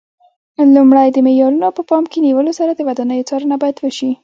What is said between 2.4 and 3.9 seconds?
سره د ودانیو څارنه باید